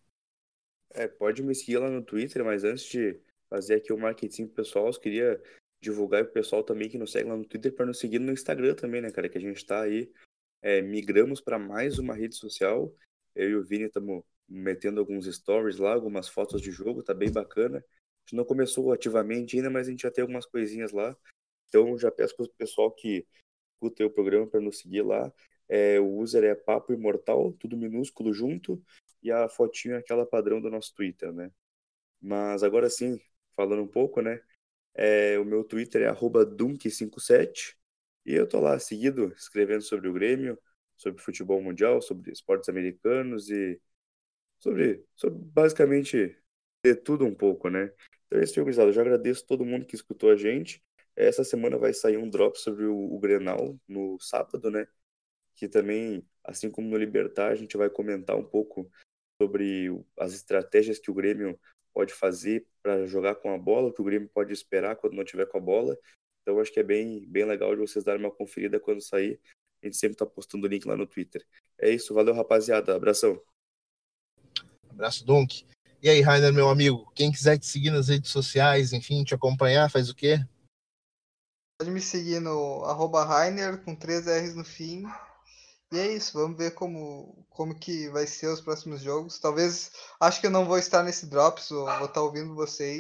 [0.92, 4.88] É, pode me seguir lá no Twitter, mas antes de fazer aqui o marketing pessoal,
[4.88, 5.42] eu queria
[5.82, 8.76] divulgar pro pessoal também que nos segue lá no Twitter para nos seguir no Instagram
[8.76, 9.30] também, né, cara?
[9.30, 10.12] Que a gente tá aí,
[10.62, 12.94] é, migramos para mais uma rede social.
[13.34, 17.32] Eu e o Vini estamos metendo alguns stories lá, algumas fotos de jogo, tá bem
[17.32, 17.80] bacana.
[17.80, 17.82] A
[18.26, 21.16] gente não começou ativamente ainda, mas a gente já tem algumas coisinhas lá.
[21.68, 23.26] Então já peço pro pessoal que
[23.74, 25.32] escuta o programa para nos seguir lá.
[25.70, 28.82] É, o user é Papo Imortal, tudo minúsculo junto,
[29.22, 31.52] e a fotinha é aquela padrão do nosso Twitter, né?
[32.22, 33.20] Mas agora sim,
[33.56, 34.42] falando um pouco, né?
[34.94, 37.76] É, o meu Twitter é Dunk57
[38.26, 40.58] e eu tô lá seguido escrevendo sobre o Grêmio,
[40.96, 43.80] sobre futebol mundial, sobre esportes americanos e
[44.60, 46.38] sobre, sobre basicamente
[46.84, 47.94] de tudo um pouco, né?
[48.26, 48.90] Então é isso, gurizada.
[48.90, 50.84] Eu já agradeço todo mundo que escutou a gente.
[51.16, 54.88] Essa semana vai sair um drop sobre o, o Grenal no sábado, né?
[55.56, 58.90] Que também, assim como no Libertar, a gente vai comentar um pouco
[59.42, 61.60] sobre as estratégias que o Grêmio
[61.94, 65.26] pode fazer para jogar com a bola, o que o Grêmio pode esperar quando não
[65.26, 65.98] tiver com a bola.
[66.42, 69.40] Então acho que é bem, bem legal de vocês darem uma conferida quando sair.
[69.82, 71.46] A gente sempre está postando o link lá no Twitter.
[71.78, 73.42] É isso, valeu rapaziada, abração.
[74.98, 75.64] Abraço, Dunk.
[76.02, 79.92] E aí, Rainer, meu amigo, quem quiser te seguir nas redes sociais, enfim, te acompanhar,
[79.92, 80.44] faz o quê?
[81.78, 85.04] Pode me seguir no arroba Rainer, com três R's no fim.
[85.92, 89.38] E é isso, vamos ver como, como que vai ser os próximos jogos.
[89.38, 93.00] Talvez, acho que eu não vou estar nesse Drops, vou estar ouvindo vocês.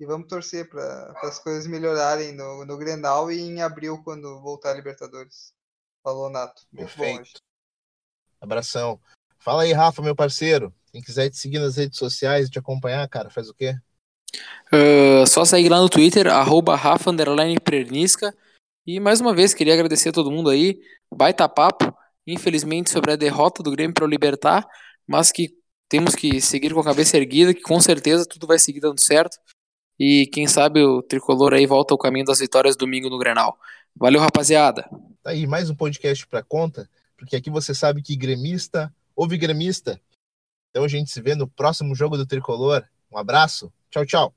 [0.00, 4.72] E vamos torcer para as coisas melhorarem no, no Grenal e em abril, quando voltar
[4.72, 5.54] a Libertadores.
[6.02, 6.66] Falou, Nato.
[6.72, 7.40] Muito Perfeito.
[8.40, 9.00] Abração.
[9.38, 10.72] Fala aí, Rafa, meu parceiro.
[10.92, 13.76] Quem quiser te seguir nas redes sociais e te acompanhar, cara, faz o quê?
[14.72, 17.10] Uh, só seguir lá no Twitter, arroba Rafa
[17.62, 18.34] Pernisca.
[18.86, 20.78] E mais uma vez, queria agradecer a todo mundo aí.
[21.14, 21.92] Baita papo,
[22.26, 24.66] infelizmente, sobre a derrota do Grêmio para o Libertar,
[25.06, 25.50] mas que
[25.88, 29.38] temos que seguir com a cabeça erguida, que com certeza tudo vai seguir dando certo.
[29.98, 33.58] E quem sabe o tricolor aí volta ao caminho das vitórias domingo no Grenal.
[33.94, 34.88] Valeu, rapaziada.
[35.22, 40.00] Tá aí mais um podcast para conta, porque aqui você sabe que gremista ouve gremista.
[40.70, 42.86] Então a gente se vê no próximo jogo do tricolor.
[43.10, 43.72] Um abraço.
[43.90, 44.34] Tchau, tchau.